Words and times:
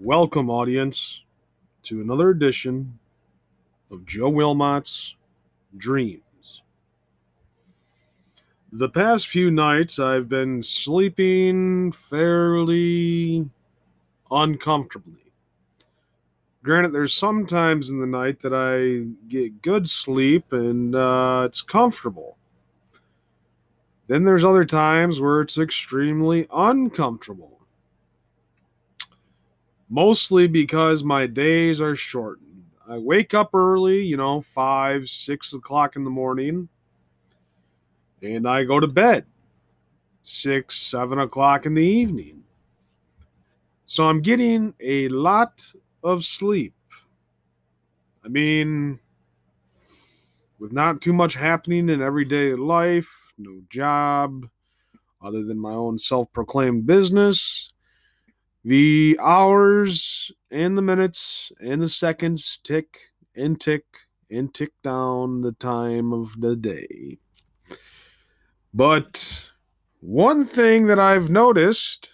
Welcome, 0.00 0.48
audience, 0.48 1.22
to 1.82 2.00
another 2.00 2.30
edition 2.30 2.96
of 3.90 4.06
Joe 4.06 4.30
Wilmot's 4.30 5.16
Dreams. 5.76 6.62
The 8.70 8.90
past 8.90 9.26
few 9.26 9.50
nights, 9.50 9.98
I've 9.98 10.28
been 10.28 10.62
sleeping 10.62 11.90
fairly 11.90 13.50
uncomfortably. 14.30 15.32
Granted, 16.62 16.92
there's 16.92 17.12
some 17.12 17.44
times 17.44 17.90
in 17.90 17.98
the 17.98 18.06
night 18.06 18.38
that 18.38 18.54
I 18.54 19.12
get 19.26 19.62
good 19.62 19.88
sleep 19.88 20.52
and 20.52 20.94
uh, 20.94 21.42
it's 21.44 21.60
comfortable. 21.60 22.38
Then 24.06 24.24
there's 24.24 24.44
other 24.44 24.64
times 24.64 25.20
where 25.20 25.40
it's 25.40 25.58
extremely 25.58 26.46
uncomfortable 26.52 27.57
mostly 29.88 30.46
because 30.46 31.02
my 31.02 31.26
days 31.26 31.80
are 31.80 31.96
shortened. 31.96 32.64
I 32.88 32.98
wake 32.98 33.34
up 33.34 33.54
early, 33.54 34.02
you 34.02 34.16
know, 34.16 34.40
five, 34.40 35.08
six 35.08 35.52
o'clock 35.52 35.96
in 35.96 36.04
the 36.04 36.10
morning, 36.10 36.68
and 38.22 38.48
I 38.48 38.64
go 38.64 38.80
to 38.80 38.86
bed 38.86 39.26
six, 40.22 40.76
seven 40.76 41.18
o'clock 41.18 41.66
in 41.66 41.74
the 41.74 41.84
evening. 41.84 42.42
So 43.86 44.04
I'm 44.04 44.20
getting 44.20 44.74
a 44.80 45.08
lot 45.08 45.64
of 46.02 46.24
sleep. 46.24 46.74
I 48.24 48.28
mean, 48.28 49.00
with 50.58 50.72
not 50.72 51.00
too 51.00 51.12
much 51.12 51.34
happening 51.34 51.88
in 51.88 52.02
everyday 52.02 52.54
life, 52.54 53.10
no 53.38 53.62
job 53.70 54.46
other 55.22 55.42
than 55.44 55.58
my 55.58 55.72
own 55.72 55.98
self 55.98 56.30
proclaimed 56.32 56.86
business, 56.86 57.72
the 58.64 59.18
hours 59.20 60.32
and 60.50 60.76
the 60.76 60.82
minutes 60.82 61.52
and 61.60 61.80
the 61.80 61.88
seconds 61.88 62.58
tick 62.62 62.98
and 63.36 63.60
tick 63.60 63.84
and 64.30 64.52
tick 64.52 64.72
down 64.82 65.40
the 65.40 65.52
time 65.52 66.12
of 66.12 66.38
the 66.40 66.56
day. 66.56 67.18
But 68.74 69.50
one 70.00 70.44
thing 70.44 70.86
that 70.86 70.98
I've 70.98 71.30
noticed 71.30 72.12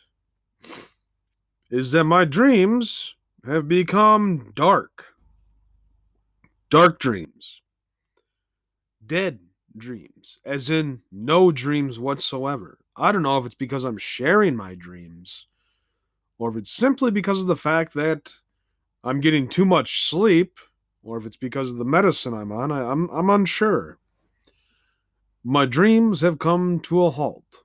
is 1.71 1.93
that 1.93 2.05
my 2.05 2.25
dreams 2.25 3.15
have 3.45 3.67
become 3.69 4.53
dark. 4.55 5.07
Dark 6.71 6.99
dreams. 6.99 7.61
Dead 9.07 9.39
dreams, 9.77 10.39
as 10.45 10.71
in 10.71 11.03
no 11.11 11.51
dreams 11.51 11.99
whatsoever. 11.99 12.79
I 12.97 13.11
don't 13.11 13.23
know 13.23 13.39
if 13.39 13.47
it's 13.47 13.55
because 13.55 13.85
I'm 13.85 13.99
sharing 13.99 14.55
my 14.55 14.77
dreams 14.77 15.47
or 16.39 16.51
if 16.51 16.57
it's 16.57 16.71
simply 16.71 17.11
because 17.11 17.41
of 17.41 17.47
the 17.47 17.57
fact 17.57 17.95
that 17.95 18.33
I'm 19.03 19.21
getting 19.21 19.49
too 19.49 19.65
much 19.65 20.09
sleep, 20.09 20.59
or 21.03 21.19
if 21.19 21.27
it's 21.27 21.37
because 21.37 21.71
of 21.71 21.77
the 21.77 21.85
medicine 21.85 22.35
I'm 22.35 22.53
on, 22.53 22.73
I, 22.73 22.91
I'm 22.91 23.09
I'm 23.11 23.31
unsure. 23.31 23.99
My 25.45 25.67
dreams 25.67 26.21
have 26.23 26.39
come 26.39 26.81
to 26.81 27.05
a 27.05 27.11
halt. 27.11 27.63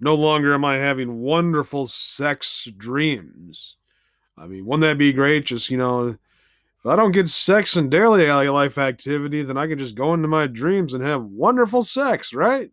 No 0.00 0.14
longer 0.14 0.54
am 0.54 0.64
I 0.64 0.76
having 0.76 1.20
wonderful 1.20 1.86
sex 1.86 2.68
dreams. 2.76 3.76
I 4.38 4.46
mean, 4.46 4.66
wouldn't 4.66 4.82
that 4.82 4.98
be 4.98 5.12
great? 5.12 5.46
Just, 5.46 5.70
you 5.70 5.78
know, 5.78 6.08
if 6.08 6.86
I 6.86 6.96
don't 6.96 7.12
get 7.12 7.28
sex 7.28 7.76
in 7.76 7.88
daily 7.88 8.26
life 8.26 8.78
activity, 8.78 9.42
then 9.42 9.56
I 9.56 9.66
can 9.66 9.78
just 9.78 9.94
go 9.94 10.14
into 10.14 10.28
my 10.28 10.46
dreams 10.46 10.94
and 10.94 11.02
have 11.02 11.24
wonderful 11.24 11.82
sex, 11.82 12.34
right? 12.34 12.70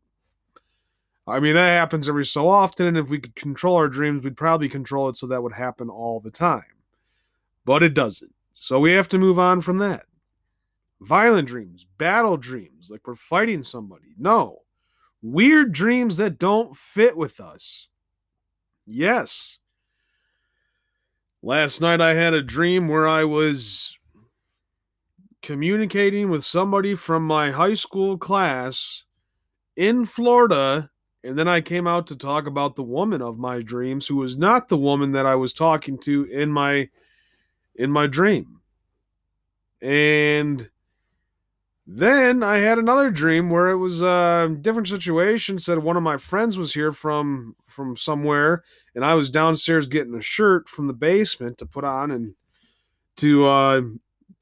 I 1.25 1.39
mean, 1.39 1.55
that 1.55 1.69
happens 1.69 2.09
every 2.09 2.25
so 2.25 2.49
often. 2.49 2.87
And 2.87 2.97
if 2.97 3.09
we 3.09 3.19
could 3.19 3.35
control 3.35 3.75
our 3.75 3.87
dreams, 3.87 4.23
we'd 4.23 4.37
probably 4.37 4.69
control 4.69 5.09
it 5.09 5.17
so 5.17 5.27
that 5.27 5.41
would 5.41 5.53
happen 5.53 5.89
all 5.89 6.19
the 6.19 6.31
time. 6.31 6.63
But 7.65 7.81
it 7.83 7.93
doesn't. 7.93 8.33
So 8.51 8.79
we 8.79 8.91
have 8.91 9.07
to 9.09 9.17
move 9.17 9.39
on 9.39 9.61
from 9.61 9.77
that. 9.79 10.05
Violent 11.01 11.47
dreams, 11.47 11.85
battle 11.97 12.37
dreams, 12.37 12.89
like 12.89 13.07
we're 13.07 13.15
fighting 13.15 13.63
somebody. 13.63 14.13
No. 14.17 14.59
Weird 15.21 15.71
dreams 15.71 16.17
that 16.17 16.39
don't 16.39 16.75
fit 16.75 17.15
with 17.15 17.39
us. 17.39 17.87
Yes. 18.85 19.57
Last 21.41 21.81
night 21.81 22.01
I 22.01 22.13
had 22.13 22.33
a 22.33 22.41
dream 22.41 22.87
where 22.87 23.07
I 23.07 23.23
was 23.23 23.97
communicating 25.41 26.29
with 26.29 26.43
somebody 26.45 26.95
from 26.95 27.25
my 27.25 27.51
high 27.51 27.73
school 27.73 28.17
class 28.17 29.03
in 29.75 30.05
Florida 30.05 30.89
and 31.23 31.37
then 31.37 31.47
I 31.47 31.61
came 31.61 31.87
out 31.87 32.07
to 32.07 32.17
talk 32.17 32.47
about 32.47 32.75
the 32.75 32.83
woman 32.83 33.21
of 33.21 33.37
my 33.37 33.61
dreams 33.61 34.05
who 34.05 34.17
was 34.17 34.37
not 34.37 34.67
the 34.67 34.77
woman 34.77 35.11
that 35.11 35.25
I 35.25 35.35
was 35.35 35.53
talking 35.53 35.97
to 35.99 36.25
in 36.25 36.51
my 36.51 36.89
in 37.75 37.89
my 37.91 38.07
dream. 38.07 38.61
And 39.81 40.69
then 41.87 42.43
I 42.43 42.57
had 42.57 42.77
another 42.77 43.09
dream 43.09 43.49
where 43.49 43.69
it 43.69 43.77
was 43.77 44.01
a 44.01 44.55
different 44.61 44.87
situation. 44.87 45.59
Said 45.59 45.79
one 45.79 45.97
of 45.97 46.03
my 46.03 46.17
friends 46.17 46.57
was 46.57 46.73
here 46.73 46.91
from 46.91 47.55
from 47.63 47.95
somewhere, 47.95 48.63
and 48.95 49.05
I 49.05 49.13
was 49.13 49.29
downstairs 49.29 49.87
getting 49.87 50.15
a 50.15 50.21
shirt 50.21 50.67
from 50.67 50.87
the 50.87 50.93
basement 50.93 51.57
to 51.59 51.65
put 51.65 51.85
on 51.85 52.11
and 52.11 52.35
to 53.17 53.45
uh 53.45 53.81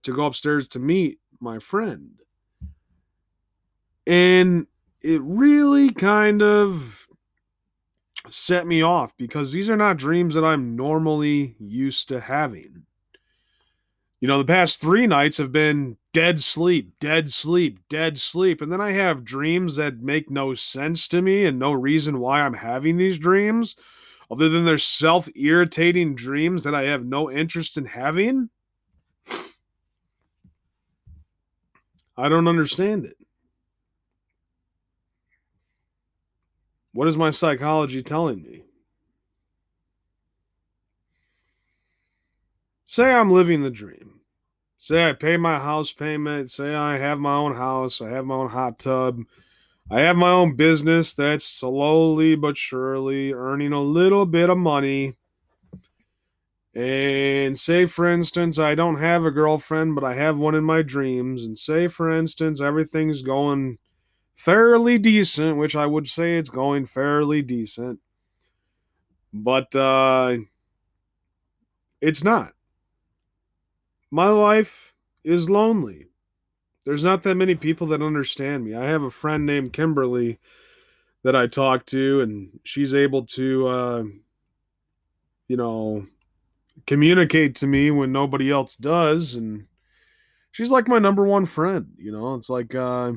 to 0.04 0.16
go 0.16 0.26
upstairs 0.26 0.68
to 0.70 0.80
meet 0.80 1.20
my 1.40 1.60
friend. 1.60 2.20
And 4.08 4.68
it 5.02 5.22
really 5.24 5.90
kind 5.90 6.42
of 6.42 7.08
set 8.30 8.68
me 8.68 8.82
off 8.82 9.16
because 9.18 9.52
these 9.52 9.70
are 9.70 9.78
not 9.78 9.98
dreams 9.98 10.36
that 10.36 10.46
I'm 10.46 10.76
normally 10.76 11.56
used 11.60 12.08
to 12.10 12.20
having. 12.20 12.86
You 14.20 14.28
know, 14.28 14.38
the 14.38 14.46
past 14.46 14.80
three 14.80 15.08
nights 15.08 15.38
have 15.38 15.52
been 15.52 15.98
dead 16.14 16.40
sleep, 16.40 16.94
dead 17.00 17.34
sleep, 17.34 17.80
dead 17.90 18.20
sleep. 18.20 18.62
And 18.62 18.72
then 18.72 18.82
I 18.82 18.92
have 18.92 19.26
dreams 19.26 19.76
that 19.78 20.00
make 20.00 20.30
no 20.30 20.54
sense 20.54 21.08
to 21.10 21.24
me 21.24 21.46
and 21.46 21.58
no 21.58 21.72
reason 21.72 22.20
why 22.20 22.42
I'm 22.42 22.54
having 22.54 22.98
these 22.98 23.18
dreams, 23.18 23.76
other 24.30 24.48
than 24.48 24.64
they're 24.64 24.78
self 24.78 25.28
irritating 25.36 26.14
dreams 26.14 26.64
that 26.64 26.76
I 26.76 26.84
have 26.84 27.04
no 27.04 27.32
interest 27.32 27.78
in 27.78 27.86
having. 27.86 28.50
I 32.16 32.30
don't 32.30 32.48
understand 32.48 33.06
it. 33.06 33.18
What 36.94 37.08
is 37.08 37.18
my 37.18 37.30
psychology 37.30 38.04
telling 38.04 38.44
me? 38.44 38.64
Say 42.86 43.12
I'm 43.12 43.32
living 43.32 43.64
the 43.64 43.72
dream. 43.72 44.20
Say 44.78 45.08
I 45.08 45.14
pay 45.14 45.38
my 45.38 45.58
house 45.58 45.94
payment. 45.94 46.52
Say 46.52 46.76
I 46.76 46.98
have 46.98 47.20
my 47.20 47.36
own 47.36 47.56
house. 47.56 48.02
I 48.02 48.10
have 48.10 48.26
my 48.26 48.36
own 48.36 48.50
hot 48.50 48.80
tub. 48.80 49.22
I 49.90 50.02
have 50.02 50.18
my 50.18 50.30
own 50.32 50.56
business 50.56 51.14
that's 51.14 51.46
slowly 51.46 52.36
but 52.36 52.58
surely 52.58 53.32
earning 53.32 53.74
a 53.74 53.82
little 53.82 54.26
bit 54.26 54.50
of 54.50 54.58
money. 54.58 55.16
And 56.74 57.58
say, 57.60 57.86
for 57.86 58.08
instance, 58.10 58.58
I 58.58 58.76
don't 58.76 59.00
have 59.00 59.26
a 59.26 59.32
girlfriend, 59.32 59.96
but 59.96 60.04
I 60.04 60.14
have 60.14 60.38
one 60.38 60.56
in 60.56 60.64
my 60.64 60.82
dreams. 60.82 61.44
And 61.44 61.58
say, 61.60 61.88
for 61.88 62.10
instance, 62.10 62.62
everything's 62.62 63.22
going 63.22 63.78
fairly 64.36 64.98
decent, 64.98 65.58
which 65.58 65.76
I 65.76 65.86
would 65.86 66.08
say 66.08 66.38
it's 66.38 66.50
going 66.50 66.86
fairly 66.86 67.42
decent. 67.42 68.00
But 69.34 69.74
uh, 69.76 70.38
it's 72.02 72.24
not. 72.24 72.54
My 74.12 74.28
life 74.28 74.94
is 75.24 75.50
lonely. 75.50 76.08
There's 76.86 77.04
not 77.04 77.24
that 77.24 77.36
many 77.36 77.56
people 77.56 77.88
that 77.88 78.02
understand 78.02 78.66
me. 78.66 78.74
I 78.74 78.86
have 78.86 79.04
a 79.04 79.12
friend 79.12 79.46
named 79.46 79.74
Kimberly 79.74 80.40
that 81.24 81.36
I 81.36 81.48
talk 81.48 81.86
to, 81.88 82.22
and 82.22 82.60
she's 82.64 82.94
able 82.94 83.26
to, 83.28 83.68
uh, 83.68 84.04
you 85.48 85.58
know, 85.58 86.06
communicate 86.88 87.56
to 87.58 87.68
me 87.68 87.92
when 87.92 88.12
nobody 88.12 88.50
else 88.50 88.76
does. 88.76 89.36
And 89.36 89.68
she's 90.52 90.72
like 90.72 90.88
my 90.88 90.98
number 90.98 91.24
one 91.24 91.46
friend. 91.46 91.94
You 91.98 92.12
know, 92.12 92.34
it's 92.34 92.50
like, 92.50 92.74
uh, 92.74 93.14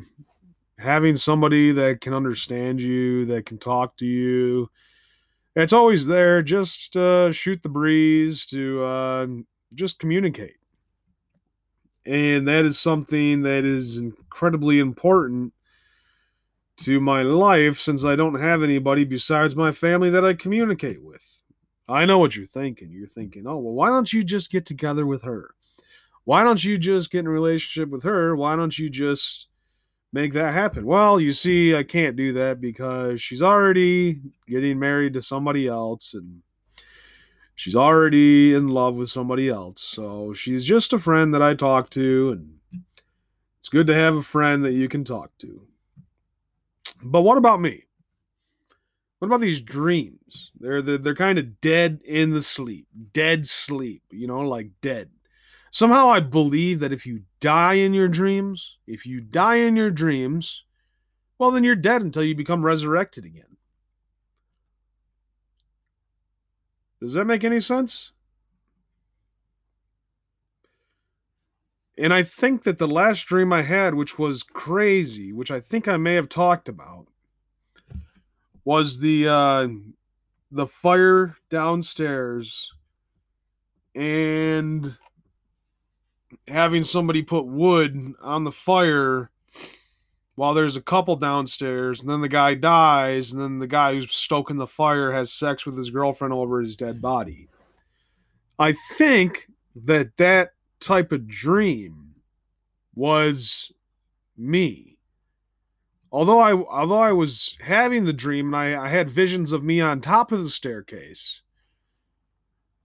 having 0.78 1.16
somebody 1.16 1.72
that 1.72 2.00
can 2.00 2.14
understand 2.14 2.80
you, 2.80 3.24
that 3.26 3.46
can 3.46 3.58
talk 3.58 3.96
to 3.98 4.06
you, 4.06 4.68
it's 5.56 5.72
always 5.72 6.06
there. 6.06 6.42
Just 6.42 6.96
uh, 6.96 7.30
shoot 7.32 7.62
the 7.62 7.68
breeze 7.68 8.46
to 8.46 8.82
uh, 8.82 9.26
just 9.74 9.98
communicate. 9.98 10.56
And 12.06 12.46
that 12.48 12.64
is 12.64 12.78
something 12.78 13.42
that 13.42 13.64
is 13.64 13.96
incredibly 13.96 14.78
important 14.78 15.52
to 16.78 17.00
my 17.00 17.22
life 17.22 17.80
since 17.80 18.04
I 18.04 18.16
don't 18.16 18.38
have 18.38 18.62
anybody 18.62 19.04
besides 19.04 19.54
my 19.54 19.72
family 19.72 20.10
that 20.10 20.24
I 20.24 20.34
communicate 20.34 21.02
with. 21.02 21.22
I 21.88 22.04
know 22.04 22.18
what 22.18 22.34
you're 22.34 22.46
thinking. 22.46 22.90
You're 22.90 23.06
thinking, 23.06 23.46
oh, 23.46 23.58
well, 23.58 23.74
why 23.74 23.88
don't 23.88 24.12
you 24.12 24.24
just 24.24 24.50
get 24.50 24.66
together 24.66 25.06
with 25.06 25.22
her? 25.22 25.54
Why 26.24 26.42
don't 26.42 26.62
you 26.62 26.78
just 26.78 27.10
get 27.10 27.20
in 27.20 27.26
a 27.26 27.30
relationship 27.30 27.90
with 27.90 28.02
her? 28.02 28.34
Why 28.34 28.56
don't 28.56 28.76
you 28.76 28.90
just 28.90 29.46
make 30.14 30.32
that 30.32 30.54
happen. 30.54 30.86
Well, 30.86 31.20
you 31.20 31.32
see, 31.32 31.74
I 31.74 31.82
can't 31.82 32.14
do 32.14 32.32
that 32.34 32.60
because 32.60 33.20
she's 33.20 33.42
already 33.42 34.20
getting 34.46 34.78
married 34.78 35.12
to 35.14 35.22
somebody 35.22 35.66
else. 35.66 36.14
And 36.14 36.40
she's 37.56 37.74
already 37.74 38.54
in 38.54 38.68
love 38.68 38.94
with 38.94 39.10
somebody 39.10 39.48
else. 39.48 39.82
So 39.82 40.32
she's 40.32 40.64
just 40.64 40.92
a 40.92 41.00
friend 41.00 41.34
that 41.34 41.42
I 41.42 41.54
talk 41.54 41.90
to, 41.90 42.30
and 42.30 42.84
it's 43.58 43.68
good 43.68 43.88
to 43.88 43.94
have 43.94 44.16
a 44.16 44.22
friend 44.22 44.64
that 44.64 44.74
you 44.74 44.88
can 44.88 45.04
talk 45.04 45.32
to. 45.40 45.60
But 47.02 47.22
what 47.22 47.36
about 47.36 47.60
me? 47.60 47.82
What 49.18 49.26
about 49.26 49.40
these 49.40 49.60
dreams? 49.60 50.52
They're 50.60 50.80
they're, 50.80 50.98
they're 50.98 51.14
kind 51.16 51.40
of 51.40 51.60
dead 51.60 52.00
in 52.04 52.30
the 52.30 52.42
sleep, 52.42 52.86
dead 53.12 53.48
sleep, 53.48 54.02
you 54.10 54.28
know, 54.28 54.40
like 54.40 54.68
dead. 54.80 55.10
Somehow 55.72 56.08
I 56.08 56.20
believe 56.20 56.78
that 56.80 56.92
if 56.92 57.04
you 57.04 57.22
die 57.44 57.74
in 57.74 57.92
your 57.92 58.08
dreams, 58.08 58.78
if 58.86 59.04
you 59.04 59.20
die 59.20 59.56
in 59.56 59.76
your 59.76 59.90
dreams, 59.90 60.64
well, 61.38 61.50
then 61.50 61.62
you're 61.62 61.76
dead 61.76 62.00
until 62.00 62.24
you 62.24 62.34
become 62.34 62.64
resurrected 62.64 63.26
again. 63.26 63.58
Does 67.02 67.12
that 67.12 67.26
make 67.26 67.44
any 67.44 67.60
sense? 67.60 68.12
And 71.98 72.14
I 72.14 72.22
think 72.22 72.62
that 72.62 72.78
the 72.78 72.88
last 72.88 73.26
dream 73.26 73.52
I 73.52 73.60
had, 73.60 73.94
which 73.94 74.18
was 74.18 74.42
crazy, 74.42 75.34
which 75.34 75.50
I 75.50 75.60
think 75.60 75.86
I 75.86 75.98
may 75.98 76.14
have 76.14 76.30
talked 76.30 76.70
about, 76.70 77.08
was 78.64 78.98
the 78.98 79.28
uh, 79.28 79.68
the 80.50 80.66
fire 80.66 81.36
downstairs 81.50 82.72
and 83.94 84.96
having 86.48 86.82
somebody 86.82 87.22
put 87.22 87.46
wood 87.46 87.96
on 88.20 88.44
the 88.44 88.52
fire 88.52 89.30
while 90.36 90.54
there's 90.54 90.76
a 90.76 90.82
couple 90.82 91.16
downstairs, 91.16 92.00
and 92.00 92.08
then 92.08 92.20
the 92.20 92.28
guy 92.28 92.54
dies, 92.54 93.32
and 93.32 93.40
then 93.40 93.58
the 93.58 93.66
guy 93.66 93.94
who's 93.94 94.12
stoking 94.12 94.56
the 94.56 94.66
fire 94.66 95.12
has 95.12 95.32
sex 95.32 95.64
with 95.64 95.76
his 95.76 95.90
girlfriend 95.90 96.34
over 96.34 96.60
his 96.60 96.76
dead 96.76 97.00
body. 97.00 97.48
I 98.58 98.72
think 98.96 99.48
that 99.84 100.16
that 100.16 100.50
type 100.80 101.12
of 101.12 101.28
dream 101.28 102.16
was 102.94 103.72
me. 104.36 104.98
Although 106.12 106.38
I 106.38 106.52
although 106.52 106.98
I 106.98 107.12
was 107.12 107.56
having 107.60 108.04
the 108.04 108.12
dream 108.12 108.46
and 108.46 108.56
I, 108.56 108.84
I 108.84 108.88
had 108.88 109.08
visions 109.08 109.50
of 109.50 109.64
me 109.64 109.80
on 109.80 110.00
top 110.00 110.30
of 110.30 110.40
the 110.40 110.48
staircase. 110.48 111.40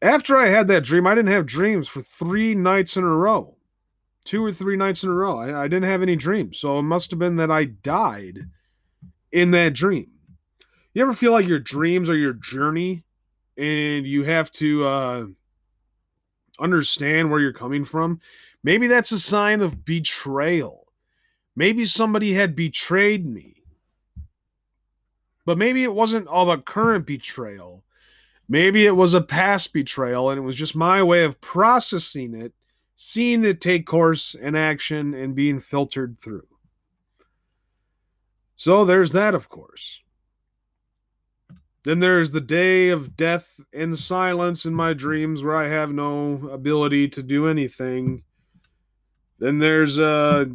After 0.01 0.37
I 0.37 0.47
had 0.47 0.67
that 0.67 0.83
dream, 0.83 1.05
I 1.05 1.15
didn't 1.15 1.33
have 1.33 1.45
dreams 1.45 1.87
for 1.87 2.01
three 2.01 2.55
nights 2.55 2.95
in 2.95 3.03
a 3.03 3.15
row 3.15 3.57
two 4.29 4.45
or 4.45 4.51
three 4.51 4.75
nights 4.75 5.03
in 5.03 5.09
a 5.09 5.13
row. 5.13 5.39
I, 5.39 5.63
I 5.63 5.67
didn't 5.67 5.89
have 5.89 6.03
any 6.03 6.15
dreams. 6.15 6.59
So 6.59 6.77
it 6.77 6.83
must 6.83 7.09
have 7.09 7.19
been 7.19 7.37
that 7.37 7.49
I 7.49 7.65
died 7.65 8.47
in 9.31 9.49
that 9.51 9.73
dream. 9.73 10.07
You 10.93 11.01
ever 11.01 11.13
feel 11.13 11.31
like 11.31 11.47
your 11.47 11.59
dreams 11.59 12.09
are 12.11 12.17
your 12.17 12.33
journey 12.33 13.03
and 13.57 14.05
you 14.05 14.23
have 14.23 14.51
to 14.53 14.85
uh, 14.85 15.25
understand 16.59 17.31
where 17.31 17.39
you're 17.39 17.53
coming 17.53 17.85
from? 17.85 18.19
Maybe 18.63 18.85
that's 18.85 19.11
a 19.11 19.19
sign 19.19 19.61
of 19.61 19.83
betrayal. 19.83 20.85
Maybe 21.55 21.85
somebody 21.85 22.33
had 22.33 22.55
betrayed 22.55 23.25
me. 23.25 23.63
But 25.43 25.57
maybe 25.57 25.83
it 25.83 25.93
wasn't 25.93 26.27
of 26.27 26.49
a 26.49 26.59
current 26.59 27.07
betrayal. 27.07 27.83
Maybe 28.49 28.87
it 28.87 28.95
was 28.95 29.13
a 29.13 29.21
past 29.21 29.71
betrayal 29.71 30.31
and 30.31 30.39
it 30.39 30.43
was 30.43 30.55
just 30.55 30.75
my 30.75 31.03
way 31.03 31.23
of 31.23 31.39
processing 31.39 32.33
it 32.33 32.53
seeing 33.01 33.45
it 33.45 33.61
take 33.61 33.85
course 33.85 34.35
and 34.41 34.57
action 34.57 35.13
and 35.13 35.33
being 35.33 35.57
filtered 35.61 36.19
through. 36.19 36.45
So 38.57 38.83
there's 38.83 39.13
that, 39.13 39.33
of 39.33 39.47
course. 39.47 40.01
Then 41.85 42.01
there's 42.01 42.31
the 42.31 42.41
day 42.41 42.89
of 42.89 43.15
death 43.15 43.57
and 43.71 43.97
silence 43.97 44.65
in 44.65 44.73
my 44.73 44.93
dreams 44.93 45.43
where 45.43 45.55
I 45.55 45.69
have 45.69 45.93
no 45.93 46.49
ability 46.49 47.07
to 47.07 47.23
do 47.23 47.47
anything. 47.47 48.23
Then 49.37 49.59
there's 49.59 49.97
a 49.97 50.51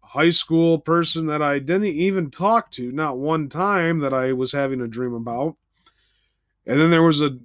high 0.00 0.30
school 0.30 0.80
person 0.80 1.26
that 1.26 1.40
I 1.40 1.60
didn't 1.60 1.84
even 1.84 2.32
talk 2.32 2.72
to, 2.72 2.90
not 2.90 3.16
one 3.16 3.48
time 3.48 4.00
that 4.00 4.12
I 4.12 4.32
was 4.32 4.50
having 4.50 4.80
a 4.80 4.88
dream 4.88 5.14
about. 5.14 5.54
And 6.66 6.80
then 6.80 6.90
there 6.90 7.02
was 7.02 7.20
a 7.20 7.38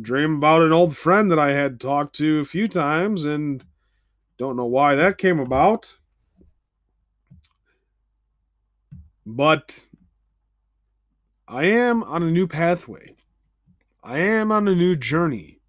dream 0.00 0.36
about 0.36 0.62
an 0.62 0.72
old 0.72 0.96
friend 0.96 1.30
that 1.30 1.38
I 1.38 1.52
had 1.52 1.80
talked 1.80 2.16
to 2.16 2.40
a 2.40 2.44
few 2.44 2.68
times 2.68 3.24
and 3.24 3.64
don't 4.38 4.56
know 4.56 4.66
why 4.66 4.94
that 4.94 5.18
came 5.18 5.38
about. 5.38 5.96
But 9.26 9.86
I 11.46 11.64
am 11.66 12.02
on 12.04 12.22
a 12.22 12.30
new 12.30 12.46
pathway. 12.46 13.14
I 14.02 14.18
am 14.18 14.50
on 14.50 14.66
a 14.66 14.74
new 14.74 14.96
journey. 14.96 15.60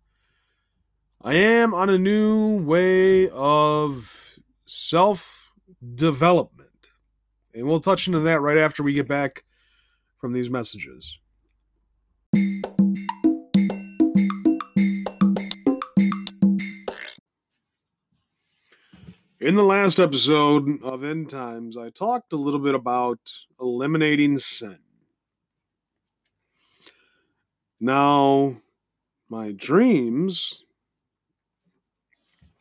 I 1.21 1.35
am 1.35 1.73
on 1.73 1.89
a 1.89 1.97
new 1.97 2.63
way 2.63 3.29
of 3.29 4.39
self 4.65 5.51
development. 5.95 6.69
And 7.53 7.67
we'll 7.67 7.81
touch 7.81 8.07
into 8.07 8.21
that 8.21 8.41
right 8.41 8.57
after 8.57 8.81
we 8.81 8.93
get 8.93 9.07
back 9.07 9.43
from 10.17 10.31
these 10.31 10.49
messages. 10.49 11.19
In 19.41 19.55
the 19.55 19.63
last 19.63 19.99
episode 19.99 20.83
of 20.83 21.03
End 21.03 21.27
Times, 21.27 21.75
I 21.75 21.89
talked 21.89 22.31
a 22.31 22.35
little 22.35 22.59
bit 22.59 22.75
about 22.75 23.17
eliminating 23.59 24.37
sin. 24.37 24.77
Now, 27.79 28.57
my 29.29 29.51
dreams 29.51 30.63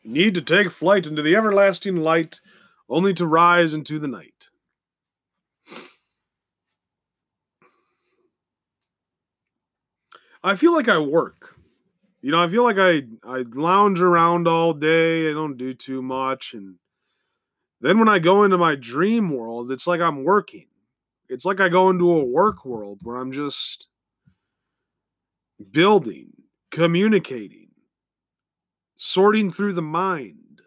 need 0.03 0.33
to 0.33 0.41
take 0.41 0.71
flight 0.71 1.05
into 1.05 1.21
the 1.21 1.35
everlasting 1.35 1.97
light, 1.97 2.41
only 2.89 3.13
to 3.13 3.27
rise 3.27 3.75
into 3.75 3.99
the 3.99 4.07
night. 4.07 4.49
I 10.43 10.55
feel 10.55 10.73
like 10.73 10.87
I 10.87 10.97
work 10.97 11.55
you 12.21 12.31
know, 12.31 12.41
I 12.41 12.47
feel 12.47 12.63
like 12.63 12.77
I 12.77 13.03
I 13.23 13.43
lounge 13.53 14.01
around 14.01 14.47
all 14.47 14.73
day. 14.73 15.29
I 15.29 15.33
don't 15.33 15.57
do 15.57 15.73
too 15.73 16.01
much, 16.01 16.53
and 16.53 16.75
then 17.81 17.97
when 17.97 18.09
I 18.09 18.19
go 18.19 18.43
into 18.43 18.57
my 18.57 18.75
dream 18.75 19.31
world, 19.31 19.71
it's 19.71 19.87
like 19.87 20.01
I'm 20.01 20.23
working. 20.23 20.67
It's 21.29 21.45
like 21.45 21.59
I 21.59 21.69
go 21.69 21.89
into 21.89 22.11
a 22.11 22.23
work 22.25 22.65
world 22.65 22.99
where 23.03 23.17
I'm 23.17 23.31
just 23.31 23.87
building, 25.71 26.31
communicating, 26.71 27.69
sorting 28.95 29.49
through 29.49 29.73
the 29.73 29.81
mind, 29.81 30.61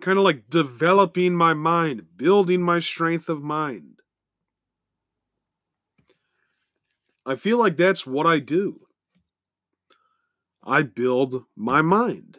kind 0.00 0.18
of 0.18 0.24
like 0.24 0.48
developing 0.50 1.34
my 1.34 1.54
mind, 1.54 2.06
building 2.16 2.60
my 2.62 2.78
strength 2.78 3.28
of 3.28 3.42
mind. 3.42 4.01
I 7.24 7.36
feel 7.36 7.58
like 7.58 7.76
that's 7.76 8.06
what 8.06 8.26
I 8.26 8.38
do. 8.38 8.80
I 10.64 10.82
build 10.82 11.44
my 11.56 11.82
mind, 11.82 12.38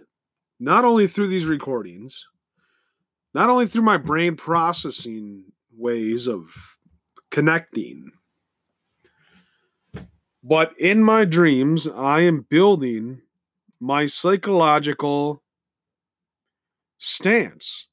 not 0.59 0.85
only 0.85 1.07
through 1.07 1.27
these 1.27 1.45
recordings, 1.45 2.25
not 3.33 3.49
only 3.49 3.65
through 3.65 3.83
my 3.83 3.97
brain 3.97 4.35
processing 4.35 5.43
ways 5.75 6.27
of 6.27 6.77
connecting, 7.31 8.11
but 10.43 10.77
in 10.77 11.03
my 11.03 11.25
dreams, 11.25 11.87
I 11.87 12.21
am 12.21 12.45
building 12.49 13.21
my 13.79 14.05
psychological 14.05 15.41
stance, 16.97 17.87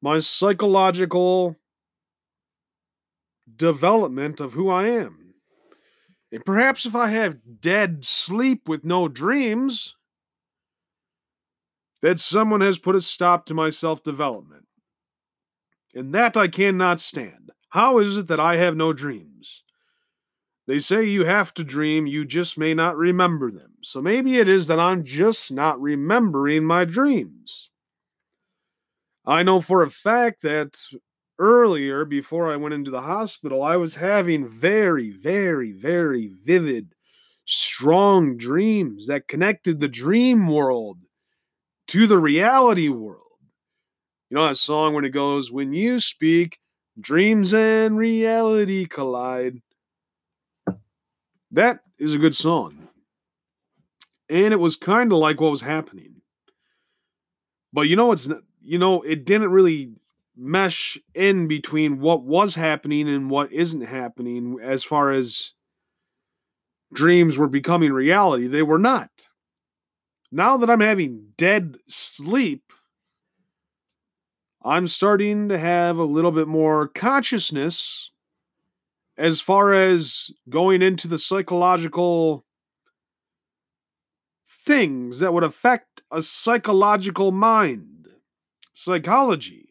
my 0.00 0.18
psychological 0.18 1.56
development 3.56 4.40
of 4.40 4.52
who 4.52 4.68
I 4.68 4.88
am. 4.88 5.21
And 6.32 6.44
perhaps 6.44 6.86
if 6.86 6.96
I 6.96 7.10
have 7.10 7.60
dead 7.60 8.04
sleep 8.04 8.66
with 8.66 8.84
no 8.84 9.06
dreams, 9.06 9.94
that 12.00 12.18
someone 12.18 12.62
has 12.62 12.78
put 12.78 12.96
a 12.96 13.00
stop 13.00 13.46
to 13.46 13.54
my 13.54 13.70
self 13.70 14.02
development. 14.02 14.66
And 15.94 16.14
that 16.14 16.36
I 16.36 16.48
cannot 16.48 17.00
stand. 17.00 17.50
How 17.68 17.98
is 17.98 18.16
it 18.16 18.28
that 18.28 18.40
I 18.40 18.56
have 18.56 18.76
no 18.76 18.92
dreams? 18.94 19.62
They 20.66 20.78
say 20.78 21.04
you 21.04 21.24
have 21.24 21.52
to 21.54 21.64
dream, 21.64 22.06
you 22.06 22.24
just 22.24 22.56
may 22.56 22.72
not 22.72 22.96
remember 22.96 23.50
them. 23.50 23.74
So 23.82 24.00
maybe 24.00 24.38
it 24.38 24.48
is 24.48 24.68
that 24.68 24.80
I'm 24.80 25.04
just 25.04 25.52
not 25.52 25.80
remembering 25.80 26.64
my 26.64 26.84
dreams. 26.84 27.70
I 29.26 29.42
know 29.42 29.60
for 29.60 29.82
a 29.82 29.90
fact 29.90 30.42
that 30.42 30.80
earlier 31.42 32.04
before 32.04 32.52
I 32.52 32.56
went 32.56 32.72
into 32.72 32.92
the 32.92 33.00
hospital, 33.02 33.64
I 33.64 33.76
was 33.76 33.96
having 33.96 34.48
very, 34.48 35.10
very, 35.10 35.72
very 35.72 36.28
vivid, 36.40 36.94
strong 37.44 38.36
dreams 38.36 39.08
that 39.08 39.26
connected 39.26 39.80
the 39.80 39.88
dream 39.88 40.46
world 40.46 40.98
to 41.88 42.06
the 42.06 42.18
reality 42.18 42.88
world. 42.88 43.18
You 44.30 44.36
know 44.36 44.46
that 44.46 44.56
song 44.56 44.94
when 44.94 45.04
it 45.04 45.10
goes, 45.10 45.50
When 45.50 45.72
you 45.72 45.98
speak, 45.98 46.58
dreams 46.98 47.52
and 47.52 47.98
reality 47.98 48.86
collide. 48.86 49.60
That 51.50 51.80
is 51.98 52.14
a 52.14 52.18
good 52.18 52.36
song. 52.36 52.88
And 54.30 54.54
it 54.54 54.60
was 54.60 54.76
kind 54.76 55.12
of 55.12 55.18
like 55.18 55.40
what 55.40 55.50
was 55.50 55.60
happening. 55.60 56.14
But 57.72 57.82
you 57.82 57.96
know 57.96 58.12
it's 58.12 58.28
you 58.62 58.78
know 58.78 59.02
it 59.02 59.24
didn't 59.24 59.50
really 59.50 59.90
mesh 60.36 60.98
in 61.14 61.46
between 61.46 62.00
what 62.00 62.22
was 62.22 62.54
happening 62.54 63.08
and 63.08 63.30
what 63.30 63.52
isn't 63.52 63.82
happening 63.82 64.58
as 64.62 64.82
far 64.84 65.10
as 65.10 65.52
dreams 66.92 67.36
were 67.36 67.48
becoming 67.48 67.92
reality. 67.92 68.46
They 68.46 68.62
were 68.62 68.78
not. 68.78 69.10
Now 70.30 70.56
that 70.56 70.70
I'm 70.70 70.80
having 70.80 71.32
dead 71.36 71.76
sleep, 71.88 72.72
I'm 74.64 74.86
starting 74.86 75.48
to 75.48 75.58
have 75.58 75.98
a 75.98 76.04
little 76.04 76.32
bit 76.32 76.48
more 76.48 76.88
consciousness 76.88 78.10
as 79.18 79.40
far 79.40 79.74
as 79.74 80.30
going 80.48 80.80
into 80.80 81.08
the 81.08 81.18
psychological 81.18 82.46
things 84.64 85.18
that 85.18 85.34
would 85.34 85.44
affect 85.44 86.02
a 86.10 86.22
psychological 86.22 87.32
mind, 87.32 88.08
psychology. 88.72 89.68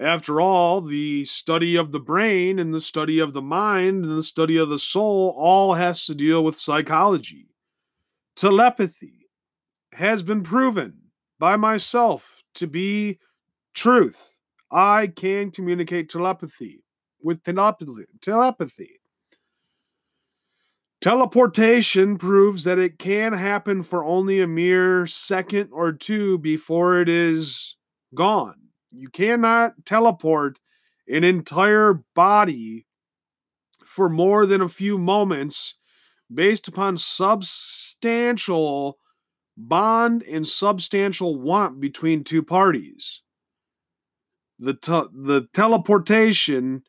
After 0.00 0.40
all, 0.40 0.80
the 0.80 1.24
study 1.24 1.74
of 1.74 1.90
the 1.90 1.98
brain 1.98 2.60
and 2.60 2.72
the 2.72 2.80
study 2.80 3.18
of 3.18 3.32
the 3.32 3.42
mind 3.42 4.04
and 4.04 4.16
the 4.16 4.22
study 4.22 4.56
of 4.56 4.68
the 4.68 4.78
soul 4.78 5.34
all 5.36 5.74
has 5.74 6.06
to 6.06 6.14
deal 6.14 6.44
with 6.44 6.56
psychology. 6.56 7.48
Telepathy 8.36 9.26
has 9.92 10.22
been 10.22 10.44
proven 10.44 10.96
by 11.40 11.56
myself 11.56 12.44
to 12.54 12.68
be 12.68 13.18
truth. 13.74 14.38
I 14.70 15.08
can 15.08 15.50
communicate 15.50 16.08
telepathy 16.08 16.84
with 17.20 17.42
telepathy. 17.42 19.00
Teleportation 21.00 22.18
proves 22.18 22.64
that 22.64 22.78
it 22.78 22.98
can 22.98 23.32
happen 23.32 23.82
for 23.82 24.04
only 24.04 24.40
a 24.40 24.46
mere 24.46 25.06
second 25.06 25.70
or 25.72 25.92
two 25.92 26.38
before 26.38 27.00
it 27.00 27.08
is 27.08 27.76
gone. 28.14 28.67
You 28.90 29.08
cannot 29.08 29.84
teleport 29.84 30.60
an 31.08 31.24
entire 31.24 32.02
body 32.14 32.86
for 33.84 34.08
more 34.08 34.46
than 34.46 34.60
a 34.60 34.68
few 34.68 34.98
moments 34.98 35.74
based 36.32 36.68
upon 36.68 36.98
substantial 36.98 38.98
bond 39.56 40.22
and 40.22 40.46
substantial 40.46 41.40
want 41.40 41.80
between 41.80 42.22
two 42.22 42.42
parties. 42.42 43.22
The, 44.58 44.74
te- 44.74 45.08
the 45.12 45.48
teleportation 45.52 46.82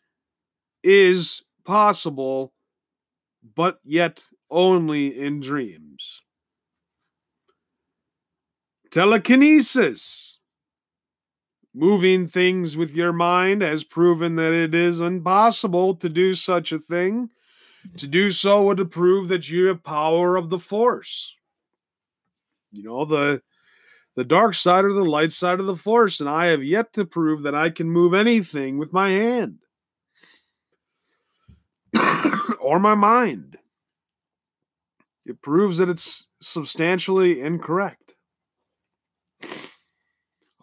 is 0.83 1.43
possible, 1.65 2.53
but 3.55 3.79
yet 3.83 4.23
only 4.49 5.17
in 5.17 5.39
dreams. 5.39 6.21
Telekinesis. 8.91 10.28
Moving 11.79 12.27
things 12.27 12.75
with 12.75 12.93
your 12.93 13.13
mind 13.13 13.61
has 13.61 13.85
proven 13.85 14.35
that 14.35 14.51
it 14.51 14.75
is 14.75 14.99
impossible 14.99 15.95
to 15.95 16.09
do 16.09 16.33
such 16.33 16.73
a 16.73 16.77
thing. 16.77 17.29
To 17.95 18.05
do 18.05 18.31
so 18.31 18.63
would 18.63 18.91
prove 18.91 19.29
that 19.29 19.49
you 19.49 19.67
have 19.67 19.81
power 19.81 20.35
of 20.35 20.49
the 20.49 20.59
force. 20.59 21.33
You 22.73 22.83
know, 22.83 23.05
the 23.05 23.41
the 24.17 24.25
dark 24.25 24.55
side 24.55 24.83
or 24.83 24.91
the 24.91 25.05
light 25.05 25.31
side 25.31 25.61
of 25.61 25.67
the 25.67 25.77
force, 25.77 26.19
and 26.19 26.27
I 26.27 26.47
have 26.47 26.61
yet 26.61 26.91
to 26.93 27.05
prove 27.05 27.43
that 27.43 27.55
I 27.55 27.69
can 27.69 27.89
move 27.89 28.13
anything 28.13 28.77
with 28.77 28.91
my 28.91 29.11
hand. 29.11 29.59
or 32.59 32.77
my 32.79 32.95
mind. 32.95 33.57
It 35.25 35.41
proves 35.41 35.77
that 35.77 35.87
it's 35.87 36.27
substantially 36.41 37.39
incorrect. 37.39 38.08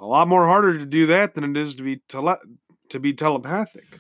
A 0.07 0.09
lot 0.09 0.29
more 0.29 0.47
harder 0.47 0.79
to 0.79 0.87
do 0.87 1.07
that 1.07 1.35
than 1.35 1.43
it 1.43 1.61
is 1.61 1.75
to 1.75 1.83
be 1.83 1.97
tele- 2.09 2.39
to 2.91 3.01
be 3.01 3.13
telepathic. 3.13 3.99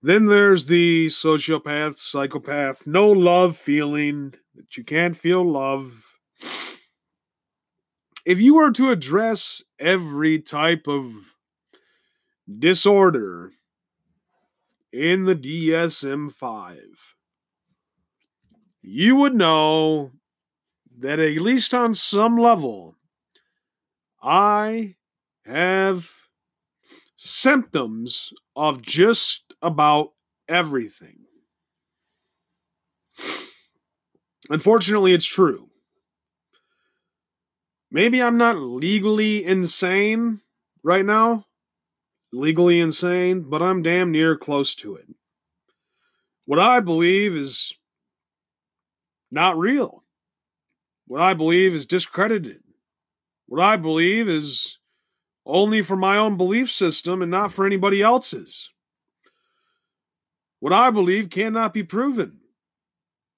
Then 0.00 0.24
there's 0.24 0.64
the 0.64 1.08
sociopath, 1.08 1.98
psychopath, 1.98 2.86
no 2.86 3.10
love 3.10 3.58
feeling 3.58 4.32
that 4.54 4.74
you 4.74 4.84
can't 4.84 5.14
feel 5.14 5.44
love. 5.44 6.02
If 8.24 8.40
you 8.40 8.54
were 8.54 8.70
to 8.70 8.88
address 8.88 9.62
every 9.78 10.38
type 10.38 10.88
of 10.88 11.12
disorder 12.58 13.52
in 14.94 15.24
the 15.24 15.36
DSM 15.36 16.32
5, 16.32 16.78
you 18.80 19.16
would 19.16 19.34
know 19.34 20.12
that 21.02 21.18
at 21.18 21.36
least 21.36 21.74
on 21.74 21.94
some 21.94 22.38
level, 22.38 22.96
I 24.22 24.94
have 25.44 26.08
symptoms 27.16 28.32
of 28.56 28.82
just 28.82 29.42
about 29.60 30.12
everything. 30.48 31.18
Unfortunately, 34.48 35.12
it's 35.12 35.26
true. 35.26 35.68
Maybe 37.90 38.22
I'm 38.22 38.38
not 38.38 38.56
legally 38.56 39.44
insane 39.44 40.40
right 40.82 41.04
now, 41.04 41.46
legally 42.32 42.80
insane, 42.80 43.42
but 43.42 43.60
I'm 43.60 43.82
damn 43.82 44.10
near 44.10 44.36
close 44.36 44.74
to 44.76 44.96
it. 44.96 45.06
What 46.44 46.58
I 46.58 46.80
believe 46.80 47.36
is 47.36 47.74
not 49.30 49.58
real. 49.58 50.01
What 51.12 51.20
I 51.20 51.34
believe 51.34 51.74
is 51.74 51.84
discredited. 51.84 52.62
What 53.44 53.60
I 53.60 53.76
believe 53.76 54.30
is 54.30 54.78
only 55.44 55.82
for 55.82 55.94
my 55.94 56.16
own 56.16 56.38
belief 56.38 56.72
system 56.72 57.20
and 57.20 57.30
not 57.30 57.52
for 57.52 57.66
anybody 57.66 58.00
else's. 58.00 58.70
What 60.60 60.72
I 60.72 60.88
believe 60.88 61.28
cannot 61.28 61.74
be 61.74 61.82
proven 61.82 62.38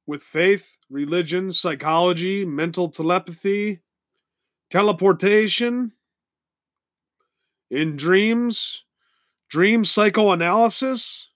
with 0.07 0.23
faith, 0.23 0.78
religion, 0.88 1.52
psychology, 1.52 2.45
mental 2.45 2.90
telepathy, 2.90 3.81
teleportation, 4.71 5.90
in 7.73 7.97
dreams, 7.97 8.85
dream 9.49 9.85
psychoanalysis. 9.85 11.28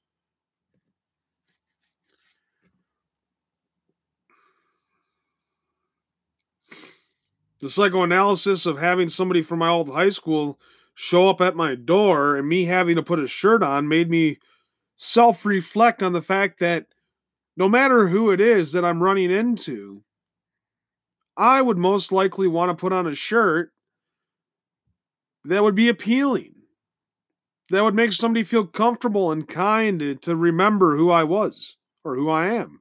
The 7.60 7.68
psychoanalysis 7.68 8.66
of 8.66 8.78
having 8.78 9.08
somebody 9.08 9.42
from 9.42 9.58
my 9.58 9.68
old 9.68 9.88
high 9.88 10.10
school 10.10 10.60
show 10.94 11.28
up 11.28 11.40
at 11.40 11.56
my 11.56 11.74
door 11.74 12.36
and 12.36 12.48
me 12.48 12.64
having 12.64 12.96
to 12.96 13.02
put 13.02 13.18
a 13.18 13.28
shirt 13.28 13.62
on 13.62 13.88
made 13.88 14.10
me 14.10 14.38
self 14.96 15.44
reflect 15.44 16.02
on 16.02 16.12
the 16.12 16.22
fact 16.22 16.60
that 16.60 16.86
no 17.56 17.68
matter 17.68 18.06
who 18.06 18.30
it 18.30 18.40
is 18.40 18.72
that 18.72 18.84
I'm 18.84 19.02
running 19.02 19.30
into, 19.30 20.02
I 21.36 21.60
would 21.62 21.78
most 21.78 22.12
likely 22.12 22.46
want 22.48 22.70
to 22.70 22.80
put 22.80 22.92
on 22.92 23.06
a 23.06 23.14
shirt 23.14 23.72
that 25.44 25.62
would 25.62 25.74
be 25.74 25.88
appealing, 25.88 26.54
that 27.70 27.82
would 27.82 27.94
make 27.94 28.12
somebody 28.12 28.44
feel 28.44 28.66
comfortable 28.66 29.32
and 29.32 29.46
kind 29.46 30.20
to 30.22 30.36
remember 30.36 30.96
who 30.96 31.10
I 31.10 31.24
was 31.24 31.76
or 32.04 32.14
who 32.14 32.28
I 32.28 32.46
am. 32.54 32.80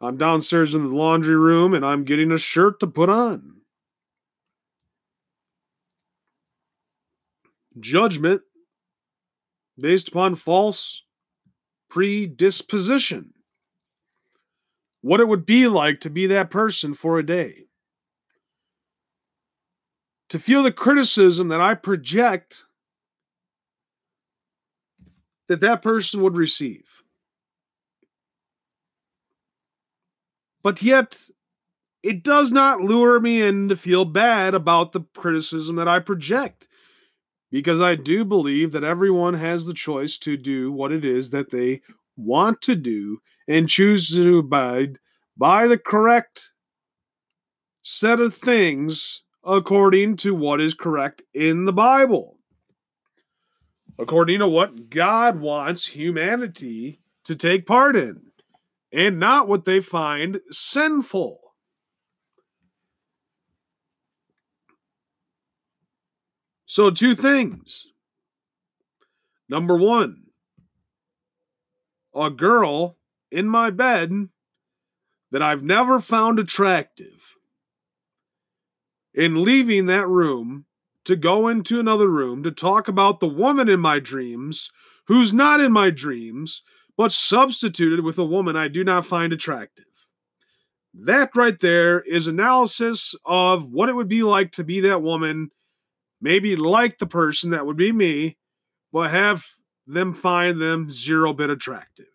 I'm 0.00 0.16
downstairs 0.16 0.74
in 0.74 0.90
the 0.90 0.96
laundry 0.96 1.36
room 1.36 1.74
and 1.74 1.84
I'm 1.84 2.04
getting 2.04 2.30
a 2.30 2.38
shirt 2.38 2.80
to 2.80 2.86
put 2.86 3.08
on. 3.08 3.62
Judgment 7.80 8.42
based 9.78 10.08
upon 10.08 10.34
false 10.34 11.02
predisposition. 11.90 13.32
What 15.00 15.20
it 15.20 15.28
would 15.28 15.46
be 15.46 15.68
like 15.68 16.00
to 16.00 16.10
be 16.10 16.26
that 16.26 16.50
person 16.50 16.94
for 16.94 17.18
a 17.18 17.26
day. 17.26 17.66
To 20.30 20.38
feel 20.38 20.62
the 20.62 20.72
criticism 20.72 21.48
that 21.48 21.60
I 21.60 21.74
project 21.74 22.64
that 25.48 25.60
that 25.60 25.82
person 25.82 26.22
would 26.22 26.36
receive. 26.36 26.97
But 30.68 30.82
yet, 30.82 31.18
it 32.02 32.22
does 32.22 32.52
not 32.52 32.82
lure 32.82 33.20
me 33.20 33.40
in 33.40 33.70
to 33.70 33.74
feel 33.74 34.04
bad 34.04 34.54
about 34.54 34.92
the 34.92 35.00
criticism 35.16 35.76
that 35.76 35.88
I 35.88 35.98
project 35.98 36.68
because 37.50 37.80
I 37.80 37.94
do 37.94 38.22
believe 38.22 38.72
that 38.72 38.84
everyone 38.84 39.32
has 39.32 39.64
the 39.64 39.72
choice 39.72 40.18
to 40.18 40.36
do 40.36 40.70
what 40.70 40.92
it 40.92 41.06
is 41.06 41.30
that 41.30 41.48
they 41.48 41.80
want 42.18 42.60
to 42.60 42.74
do 42.74 43.16
and 43.48 43.66
choose 43.66 44.10
to 44.10 44.40
abide 44.40 44.98
by 45.38 45.66
the 45.66 45.78
correct 45.78 46.50
set 47.80 48.20
of 48.20 48.34
things 48.34 49.22
according 49.42 50.16
to 50.16 50.34
what 50.34 50.60
is 50.60 50.74
correct 50.74 51.22
in 51.32 51.64
the 51.64 51.72
Bible. 51.72 52.36
according 53.98 54.40
to 54.40 54.48
what 54.48 54.90
God 54.90 55.40
wants 55.40 55.86
humanity 55.86 57.00
to 57.24 57.34
take 57.34 57.64
part 57.64 57.96
in, 57.96 58.27
and 58.92 59.18
not 59.18 59.48
what 59.48 59.64
they 59.64 59.80
find 59.80 60.40
sinful. 60.50 61.38
So, 66.66 66.90
two 66.90 67.14
things. 67.14 67.86
Number 69.48 69.76
one, 69.76 70.24
a 72.14 72.30
girl 72.30 72.98
in 73.30 73.48
my 73.48 73.70
bed 73.70 74.12
that 75.30 75.42
I've 75.42 75.64
never 75.64 76.00
found 76.00 76.38
attractive. 76.38 77.34
In 79.14 79.42
leaving 79.42 79.86
that 79.86 80.06
room 80.06 80.66
to 81.04 81.16
go 81.16 81.48
into 81.48 81.80
another 81.80 82.08
room 82.08 82.42
to 82.42 82.50
talk 82.50 82.88
about 82.88 83.20
the 83.20 83.26
woman 83.26 83.68
in 83.68 83.80
my 83.80 83.98
dreams 83.98 84.70
who's 85.06 85.32
not 85.32 85.60
in 85.60 85.72
my 85.72 85.88
dreams, 85.90 86.62
but 86.98 87.12
substituted 87.12 88.00
with 88.00 88.18
a 88.18 88.24
woman 88.24 88.56
I 88.56 88.66
do 88.66 88.82
not 88.82 89.06
find 89.06 89.32
attractive. 89.32 89.84
That 90.92 91.30
right 91.36 91.58
there 91.58 92.00
is 92.00 92.26
analysis 92.26 93.14
of 93.24 93.70
what 93.70 93.88
it 93.88 93.94
would 93.94 94.08
be 94.08 94.24
like 94.24 94.50
to 94.52 94.64
be 94.64 94.80
that 94.80 95.00
woman, 95.00 95.52
maybe 96.20 96.56
like 96.56 96.98
the 96.98 97.06
person 97.06 97.50
that 97.50 97.64
would 97.64 97.76
be 97.76 97.92
me, 97.92 98.36
but 98.92 99.10
have 99.10 99.46
them 99.86 100.12
find 100.12 100.60
them 100.60 100.90
zero 100.90 101.32
bit 101.32 101.50
attractive. 101.50 102.06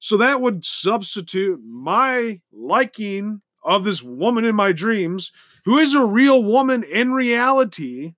So 0.00 0.16
that 0.16 0.40
would 0.40 0.64
substitute 0.64 1.60
my 1.64 2.40
liking 2.52 3.40
of 3.62 3.84
this 3.84 4.02
woman 4.02 4.44
in 4.44 4.56
my 4.56 4.72
dreams, 4.72 5.30
who 5.64 5.78
is 5.78 5.94
a 5.94 6.04
real 6.04 6.42
woman 6.42 6.82
in 6.82 7.12
reality, 7.12 8.14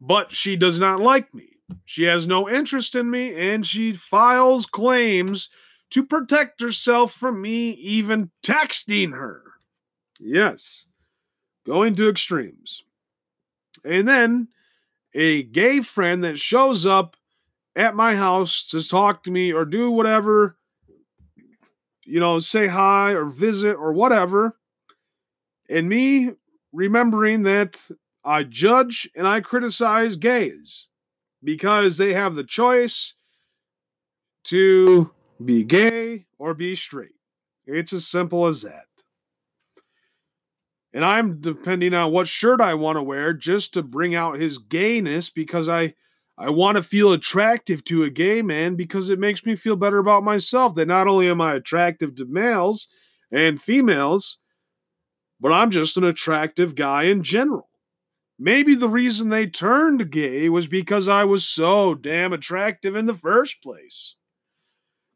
but 0.00 0.30
she 0.30 0.54
does 0.54 0.78
not 0.78 1.00
like 1.00 1.34
me. 1.34 1.51
She 1.84 2.04
has 2.04 2.26
no 2.26 2.48
interest 2.48 2.94
in 2.94 3.10
me, 3.10 3.34
and 3.34 3.66
she 3.66 3.92
files 3.92 4.66
claims 4.66 5.48
to 5.90 6.04
protect 6.04 6.60
herself 6.60 7.12
from 7.12 7.40
me 7.40 7.70
even 7.72 8.30
texting 8.42 9.12
her. 9.12 9.42
Yes, 10.20 10.86
going 11.66 11.94
to 11.96 12.08
extremes. 12.08 12.82
And 13.84 14.06
then 14.06 14.48
a 15.14 15.42
gay 15.44 15.80
friend 15.80 16.24
that 16.24 16.38
shows 16.38 16.86
up 16.86 17.16
at 17.76 17.94
my 17.94 18.16
house 18.16 18.64
to 18.68 18.86
talk 18.86 19.24
to 19.24 19.30
me 19.30 19.52
or 19.52 19.64
do 19.64 19.90
whatever, 19.90 20.56
you 22.04 22.20
know, 22.20 22.38
say 22.38 22.66
hi 22.66 23.12
or 23.12 23.24
visit 23.24 23.74
or 23.74 23.92
whatever. 23.92 24.56
And 25.68 25.88
me 25.88 26.30
remembering 26.72 27.42
that 27.44 27.80
I 28.24 28.44
judge 28.44 29.08
and 29.16 29.26
I 29.26 29.40
criticize 29.40 30.16
gays 30.16 30.86
because 31.42 31.96
they 31.96 32.12
have 32.12 32.34
the 32.34 32.44
choice 32.44 33.14
to 34.44 35.10
be 35.44 35.64
gay 35.64 36.26
or 36.38 36.54
be 36.54 36.74
straight. 36.74 37.14
It's 37.66 37.92
as 37.92 38.06
simple 38.06 38.46
as 38.46 38.62
that. 38.62 38.86
And 40.94 41.04
I'm 41.04 41.40
depending 41.40 41.94
on 41.94 42.12
what 42.12 42.28
shirt 42.28 42.60
I 42.60 42.74
want 42.74 42.96
to 42.96 43.02
wear 43.02 43.32
just 43.32 43.74
to 43.74 43.82
bring 43.82 44.14
out 44.14 44.38
his 44.38 44.58
gayness 44.58 45.30
because 45.30 45.68
I 45.68 45.94
I 46.38 46.50
want 46.50 46.76
to 46.76 46.82
feel 46.82 47.12
attractive 47.12 47.84
to 47.84 48.04
a 48.04 48.10
gay 48.10 48.42
man 48.42 48.74
because 48.74 49.10
it 49.10 49.18
makes 49.18 49.44
me 49.44 49.54
feel 49.54 49.76
better 49.76 49.98
about 49.98 50.24
myself 50.24 50.74
that 50.74 50.88
not 50.88 51.06
only 51.06 51.28
am 51.28 51.40
I 51.40 51.54
attractive 51.54 52.16
to 52.16 52.24
males 52.26 52.88
and 53.30 53.60
females, 53.60 54.38
but 55.40 55.52
I'm 55.52 55.70
just 55.70 55.96
an 55.96 56.04
attractive 56.04 56.74
guy 56.74 57.04
in 57.04 57.22
general. 57.22 57.68
Maybe 58.38 58.74
the 58.74 58.88
reason 58.88 59.28
they 59.28 59.46
turned 59.46 60.10
gay 60.10 60.48
was 60.48 60.66
because 60.66 61.08
I 61.08 61.24
was 61.24 61.44
so 61.44 61.94
damn 61.94 62.32
attractive 62.32 62.96
in 62.96 63.06
the 63.06 63.14
first 63.14 63.62
place. 63.62 64.16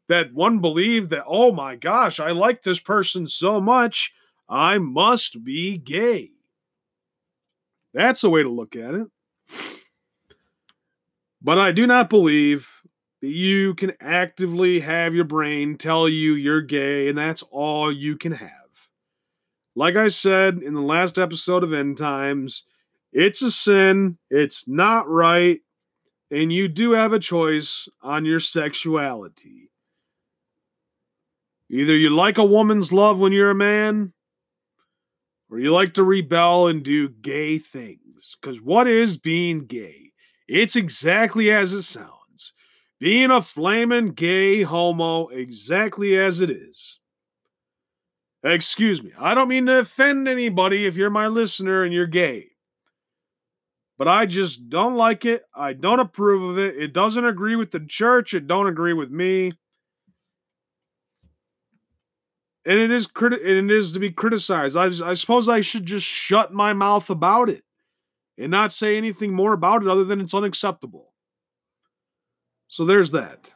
That 0.07 0.33
one 0.33 0.59
believed 0.59 1.09
that, 1.09 1.25
oh 1.27 1.51
my 1.51 1.75
gosh, 1.75 2.19
I 2.19 2.31
like 2.31 2.63
this 2.63 2.79
person 2.79 3.27
so 3.27 3.59
much, 3.59 4.13
I 4.47 4.77
must 4.77 5.43
be 5.43 5.77
gay. 5.77 6.31
That's 7.93 8.23
a 8.23 8.29
way 8.29 8.43
to 8.43 8.49
look 8.49 8.75
at 8.75 8.93
it. 8.93 9.07
But 11.41 11.57
I 11.57 11.71
do 11.71 11.85
not 11.85 12.09
believe 12.09 12.69
that 13.21 13.29
you 13.29 13.73
can 13.75 13.93
actively 13.99 14.79
have 14.79 15.13
your 15.13 15.25
brain 15.25 15.77
tell 15.77 16.07
you 16.07 16.33
you're 16.33 16.61
gay 16.61 17.09
and 17.09 17.17
that's 17.17 17.43
all 17.51 17.91
you 17.91 18.15
can 18.15 18.31
have. 18.31 18.51
Like 19.75 19.95
I 19.95 20.07
said 20.07 20.59
in 20.59 20.73
the 20.73 20.81
last 20.81 21.17
episode 21.17 21.63
of 21.63 21.73
End 21.73 21.97
Times, 21.97 22.63
it's 23.11 23.41
a 23.41 23.51
sin, 23.51 24.17
it's 24.29 24.67
not 24.67 25.07
right, 25.07 25.61
and 26.31 26.51
you 26.51 26.67
do 26.67 26.91
have 26.91 27.13
a 27.13 27.19
choice 27.19 27.87
on 28.01 28.25
your 28.25 28.39
sexuality. 28.39 29.71
Either 31.69 31.95
you 31.95 32.09
like 32.09 32.37
a 32.37 32.45
woman's 32.45 32.93
love 32.93 33.19
when 33.19 33.31
you're 33.31 33.51
a 33.51 33.55
man, 33.55 34.13
or 35.49 35.59
you 35.59 35.71
like 35.71 35.93
to 35.93 36.03
rebel 36.03 36.67
and 36.67 36.83
do 36.83 37.09
gay 37.09 37.57
things. 37.57 38.35
Because 38.41 38.61
what 38.61 38.87
is 38.87 39.17
being 39.17 39.65
gay? 39.65 40.11
It's 40.47 40.75
exactly 40.75 41.51
as 41.51 41.73
it 41.73 41.83
sounds. 41.83 42.53
Being 42.99 43.31
a 43.31 43.41
flaming 43.41 44.09
gay 44.09 44.63
homo, 44.63 45.27
exactly 45.27 46.17
as 46.17 46.41
it 46.41 46.49
is. 46.49 46.99
Excuse 48.43 49.03
me, 49.03 49.11
I 49.19 49.33
don't 49.33 49.49
mean 49.49 49.65
to 49.67 49.79
offend 49.79 50.27
anybody 50.27 50.85
if 50.85 50.95
you're 50.95 51.09
my 51.09 51.27
listener 51.27 51.83
and 51.83 51.93
you're 51.93 52.07
gay. 52.07 52.49
But 53.97 54.07
I 54.07 54.27
just 54.27 54.69
don't 54.69 54.95
like 54.95 55.25
it. 55.25 55.43
I 55.55 55.73
don't 55.73 55.99
approve 55.99 56.51
of 56.51 56.59
it. 56.59 56.77
It 56.77 56.93
doesn't 56.93 57.25
agree 57.25 57.55
with 57.55 57.71
the 57.71 57.79
church. 57.79 58.33
It 58.33 58.47
don't 58.47 58.67
agree 58.67 58.93
with 58.93 59.09
me. 59.09 59.53
And 62.65 62.79
it 62.79 62.91
is 62.91 63.07
criti- 63.07 63.43
and 63.43 63.71
it 63.71 63.75
is 63.75 63.93
to 63.93 63.99
be 63.99 64.11
criticized. 64.11 64.75
I, 64.75 64.91
I 65.03 65.13
suppose 65.13 65.49
I 65.49 65.61
should 65.61 65.85
just 65.85 66.05
shut 66.05 66.53
my 66.53 66.73
mouth 66.73 67.09
about 67.09 67.49
it 67.49 67.63
and 68.37 68.51
not 68.51 68.71
say 68.71 68.97
anything 68.97 69.33
more 69.33 69.53
about 69.53 69.81
it 69.81 69.87
other 69.87 70.03
than 70.03 70.21
it's 70.21 70.33
unacceptable. 70.33 71.13
So 72.67 72.85
there's 72.85 73.11
that. 73.11 73.53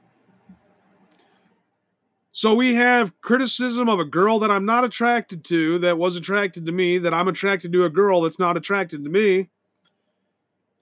So 2.32 2.56
we 2.56 2.74
have 2.76 3.14
criticism 3.22 3.90
of 3.90 4.00
a 4.00 4.06
girl 4.06 4.40
that 4.40 4.50
I'm 4.50 4.66
not 4.66 4.86
attracted 4.86 5.44
to, 5.46 5.78
that 5.80 5.98
was 5.98 6.16
attracted 6.16 6.66
to 6.66 6.72
me, 6.72 6.98
that 6.98 7.14
I'm 7.14 7.28
attracted 7.28 7.74
to 7.74 7.84
a 7.84 7.90
girl 7.90 8.22
that's 8.22 8.40
not 8.40 8.56
attracted 8.58 9.04
to 9.04 9.10
me. 9.10 9.50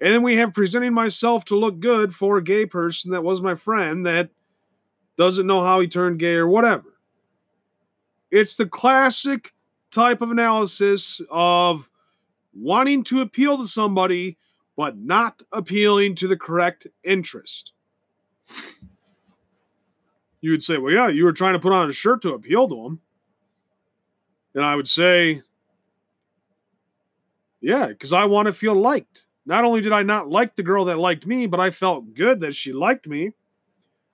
And 0.02 0.14
then 0.14 0.24
we 0.24 0.38
have 0.38 0.54
presenting 0.54 0.94
myself 0.94 1.44
to 1.46 1.56
look 1.56 1.80
good 1.80 2.16
for 2.16 2.38
a 2.38 2.44
gay 2.44 2.66
person 2.66 3.12
that 3.12 3.24
was 3.24 3.42
my 3.42 3.56
friend 3.56 4.06
that 4.06 4.30
doesn't 5.18 5.48
know 5.48 5.62
how 5.64 5.80
he 5.82 5.88
turned 5.88 6.20
gay 6.20 6.36
or 6.36 6.48
whatever. 6.48 6.96
It's 8.32 8.56
the 8.56 8.66
classic 8.66 9.54
type 9.92 10.22
of 10.22 10.32
analysis 10.32 11.20
of 11.30 11.90
wanting 12.54 13.04
to 13.06 13.22
appeal 13.22 13.58
to 13.58 13.66
somebody, 13.66 14.38
but 14.78 14.98
not 14.98 15.42
appealing 15.52 16.16
to 16.16 16.28
the 16.28 16.38
correct 16.38 16.88
interest. 17.04 17.74
You 20.42 20.52
would 20.52 20.64
say, 20.64 20.78
well, 20.78 20.94
yeah, 20.94 21.10
you 21.10 21.26
were 21.26 21.34
trying 21.34 21.54
to 21.54 21.60
put 21.60 21.74
on 21.74 21.90
a 21.90 21.94
shirt 21.94 22.22
to 22.22 22.34
appeal 22.34 22.70
to 22.70 22.86
him. 22.86 23.02
And 24.56 24.64
I 24.64 24.76
would 24.76 24.88
say, 24.88 25.42
yeah, 27.60 27.88
because 27.88 28.14
I 28.14 28.24
want 28.24 28.46
to 28.46 28.54
feel 28.54 28.74
liked. 28.74 29.26
Not 29.50 29.66
only 29.66 29.82
did 29.82 29.94
I 29.94 30.04
not 30.04 30.30
like 30.30 30.56
the 30.56 30.62
girl 30.62 30.86
that 30.86 31.00
liked 31.00 31.26
me, 31.26 31.48
but 31.48 31.60
I 31.60 31.72
felt 31.72 32.14
good 32.14 32.40
that 32.42 32.56
she 32.56 32.72
liked 32.72 33.08
me. 33.08 33.32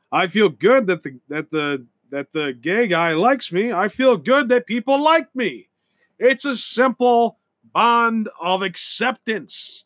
I 0.09 0.27
feel 0.27 0.47
good 0.47 0.87
that 0.87 1.03
the 1.03 1.19
that 1.27 1.51
the 1.51 1.85
that 2.09 2.31
the 2.31 2.53
gay 2.53 2.87
guy 2.87 3.11
likes 3.11 3.51
me. 3.51 3.73
I 3.73 3.89
feel 3.89 4.15
good 4.15 4.47
that 4.47 4.65
people 4.65 4.97
like 4.97 5.27
me. 5.35 5.67
It's 6.19 6.45
a 6.45 6.55
simple 6.55 7.37
bond 7.73 8.29
of 8.39 8.61
acceptance. 8.61 9.83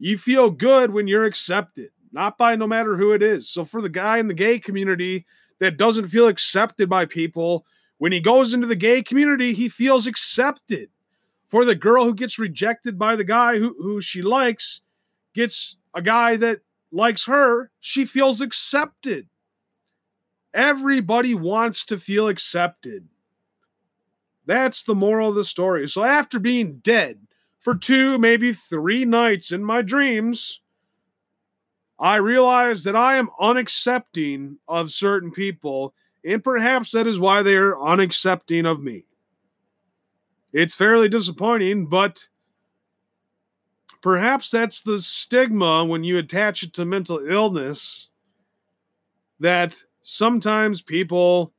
You 0.00 0.18
feel 0.18 0.50
good 0.50 0.92
when 0.92 1.06
you're 1.06 1.24
accepted, 1.24 1.90
not 2.10 2.36
by 2.36 2.56
no 2.56 2.66
matter 2.66 2.96
who 2.96 3.12
it 3.12 3.22
is. 3.22 3.48
So, 3.48 3.64
for 3.64 3.80
the 3.80 3.88
guy 3.88 4.18
in 4.18 4.26
the 4.26 4.34
gay 4.34 4.58
community 4.58 5.26
that 5.60 5.76
doesn't 5.76 6.08
feel 6.08 6.26
accepted 6.26 6.88
by 6.88 7.04
people, 7.04 7.64
when 7.98 8.10
he 8.10 8.18
goes 8.18 8.52
into 8.52 8.66
the 8.66 8.74
gay 8.74 9.00
community, 9.00 9.52
he 9.54 9.68
feels 9.68 10.08
accepted. 10.08 10.88
For 11.48 11.64
the 11.64 11.74
girl 11.74 12.04
who 12.04 12.14
gets 12.14 12.38
rejected 12.38 12.98
by 12.98 13.16
the 13.16 13.24
guy 13.24 13.58
who, 13.58 13.74
who 13.78 14.00
she 14.00 14.22
likes, 14.22 14.82
gets 15.34 15.76
a 15.94 16.02
guy 16.02 16.36
that 16.36 16.60
likes 16.92 17.24
her, 17.26 17.70
she 17.80 18.04
feels 18.04 18.40
accepted. 18.40 19.28
Everybody 20.52 21.34
wants 21.34 21.84
to 21.86 21.98
feel 21.98 22.28
accepted. 22.28 23.08
That's 24.46 24.82
the 24.82 24.94
moral 24.94 25.30
of 25.30 25.34
the 25.34 25.44
story. 25.44 25.88
So 25.88 26.04
after 26.04 26.38
being 26.38 26.78
dead 26.78 27.18
for 27.60 27.74
two, 27.74 28.18
maybe 28.18 28.52
three 28.52 29.04
nights 29.04 29.52
in 29.52 29.62
my 29.62 29.82
dreams, 29.82 30.60
I 31.98 32.16
realize 32.16 32.84
that 32.84 32.96
I 32.96 33.16
am 33.16 33.28
unaccepting 33.40 34.56
of 34.68 34.92
certain 34.92 35.30
people, 35.30 35.94
and 36.24 36.42
perhaps 36.42 36.92
that 36.92 37.06
is 37.06 37.18
why 37.18 37.42
they 37.42 37.56
are 37.56 37.74
unaccepting 37.74 38.66
of 38.66 38.82
me. 38.82 39.04
It's 40.52 40.74
fairly 40.74 41.08
disappointing, 41.08 41.86
but 41.86 42.26
perhaps 44.00 44.50
that's 44.50 44.82
the 44.82 44.98
stigma 44.98 45.84
when 45.84 46.04
you 46.04 46.18
attach 46.18 46.62
it 46.62 46.72
to 46.74 46.84
mental 46.84 47.18
illness 47.18 48.08
that 49.40 49.80
sometimes 50.02 50.82
people 50.82 51.52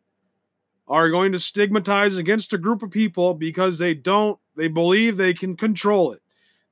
are 0.88 1.10
going 1.10 1.32
to 1.32 1.40
stigmatize 1.40 2.18
against 2.18 2.54
a 2.54 2.58
group 2.58 2.82
of 2.82 2.90
people 2.90 3.34
because 3.34 3.78
they 3.78 3.94
don't 3.94 4.40
they 4.56 4.68
believe 4.68 5.16
they 5.16 5.34
can 5.34 5.56
control 5.56 6.12
it. 6.12 6.22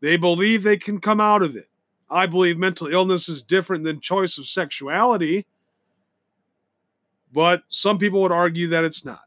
They 0.01 0.17
believe 0.17 0.63
they 0.63 0.77
can 0.77 0.99
come 0.99 1.21
out 1.21 1.43
of 1.43 1.55
it. 1.55 1.67
I 2.09 2.25
believe 2.25 2.57
mental 2.57 2.87
illness 2.87 3.29
is 3.29 3.43
different 3.43 3.83
than 3.83 3.99
choice 3.99 4.37
of 4.37 4.47
sexuality 4.47 5.45
but 7.33 7.63
some 7.67 7.97
people 7.97 8.21
would 8.21 8.31
argue 8.31 8.67
that 8.69 8.83
it's 8.83 9.05
not 9.05 9.26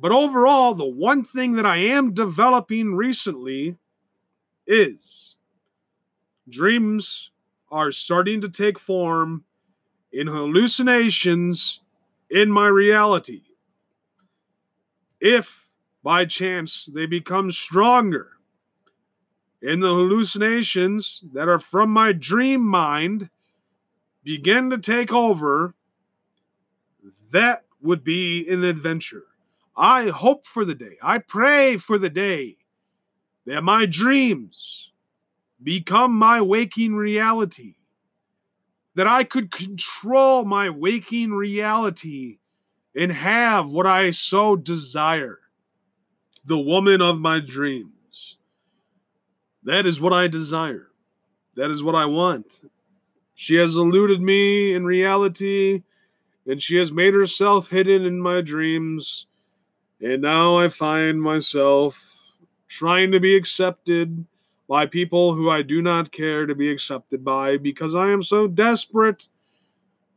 but 0.00 0.12
overall 0.12 0.74
the 0.74 0.84
one 0.84 1.24
thing 1.24 1.52
that 1.52 1.66
i 1.66 1.76
am 1.76 2.14
developing 2.14 2.94
recently 2.94 3.76
is 4.66 5.36
dreams 6.48 7.30
are 7.70 7.92
starting 7.92 8.40
to 8.40 8.48
take 8.48 8.78
form 8.78 9.44
in 10.12 10.26
hallucinations 10.26 11.80
in 12.30 12.50
my 12.50 12.66
reality. 12.66 13.42
If 15.20 15.68
by 16.02 16.24
chance 16.24 16.88
they 16.92 17.06
become 17.06 17.50
stronger 17.50 18.30
and 19.62 19.82
the 19.82 19.88
hallucinations 19.88 21.22
that 21.32 21.48
are 21.48 21.58
from 21.58 21.90
my 21.90 22.12
dream 22.12 22.62
mind 22.62 23.28
begin 24.24 24.70
to 24.70 24.78
take 24.78 25.12
over, 25.12 25.74
that 27.30 27.64
would 27.82 28.02
be 28.02 28.48
an 28.48 28.64
adventure. 28.64 29.24
I 29.80 30.10
hope 30.10 30.46
for 30.46 30.64
the 30.64 30.74
day, 30.74 30.98
I 31.02 31.18
pray 31.18 31.78
for 31.78 31.98
the 31.98 32.10
day 32.10 32.58
that 33.46 33.64
my 33.64 33.86
dreams 33.86 34.92
become 35.62 36.12
my 36.12 36.40
waking 36.40 36.94
reality 36.94 37.74
that 38.94 39.06
I 39.06 39.24
could 39.24 39.50
control 39.50 40.44
my 40.44 40.68
waking 40.68 41.32
reality 41.32 42.38
and 42.94 43.10
have 43.10 43.70
what 43.70 43.86
I 43.86 44.10
so 44.10 44.56
desire 44.56 45.38
the 46.44 46.58
woman 46.58 47.00
of 47.00 47.18
my 47.18 47.40
dreams. 47.40 48.36
That 49.62 49.86
is 49.86 50.00
what 50.00 50.12
I 50.12 50.26
desire. 50.26 50.88
That 51.54 51.70
is 51.70 51.82
what 51.82 51.94
I 51.94 52.06
want. 52.06 52.62
She 53.34 53.54
has 53.56 53.76
eluded 53.76 54.20
me 54.20 54.74
in 54.74 54.84
reality, 54.84 55.82
and 56.46 56.60
she 56.60 56.76
has 56.76 56.90
made 56.90 57.14
herself 57.14 57.68
hidden 57.68 58.04
in 58.04 58.20
my 58.20 58.40
dreams. 58.40 59.26
And 60.02 60.22
now 60.22 60.58
I 60.58 60.68
find 60.68 61.20
myself 61.20 62.38
trying 62.68 63.12
to 63.12 63.20
be 63.20 63.36
accepted 63.36 64.24
by 64.68 64.86
people 64.86 65.34
who 65.34 65.50
I 65.50 65.62
do 65.62 65.82
not 65.82 66.12
care 66.12 66.46
to 66.46 66.54
be 66.54 66.70
accepted 66.70 67.24
by 67.24 67.58
because 67.58 67.94
I 67.94 68.10
am 68.10 68.22
so 68.22 68.46
desperate 68.46 69.28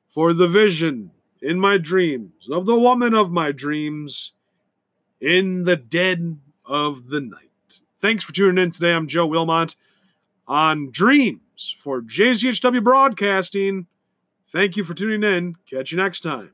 for 0.10 0.32
the 0.32 0.48
vision 0.48 1.12
in 1.42 1.60
my 1.60 1.78
dreams 1.78 2.48
of 2.50 2.66
the 2.66 2.80
woman 2.80 3.14
of 3.14 3.32
my 3.32 3.52
dreams 3.52 4.32
in 5.20 5.66
the 5.66 5.76
dead 5.76 6.40
of 6.66 7.10
the 7.10 7.20
night. 7.20 7.82
Thanks 8.00 8.24
for 8.24 8.32
tuning 8.32 8.64
in 8.64 8.72
today. 8.72 8.94
I'm 8.94 9.08
Joe 9.08 9.26
Wilmot 9.26 9.76
on 10.48 10.92
Dreams 10.92 11.76
for 11.80 12.02
JZHW 12.02 12.84
Broadcasting. 12.84 13.88
Thank 14.50 14.78
you 14.78 14.84
for 14.84 14.94
tuning 14.94 15.24
in. 15.24 15.56
Catch 15.70 15.92
you 15.92 15.98
next 15.98 16.22
time. 16.22 16.53